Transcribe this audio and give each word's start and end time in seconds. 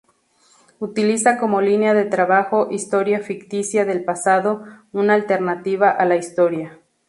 Utiliza 0.79 1.37
como 1.37 1.61
línea 1.61 1.93
de 1.93 2.05
trabajo 2.05 2.69
"historia 2.71 3.19
ficticia 3.19 3.85
del 3.85 4.03
pasado", 4.03 4.63
una 4.91 5.13
alternativa 5.13 5.91
a 5.91 6.05
la 6.05 6.15
historia. 6.15 6.79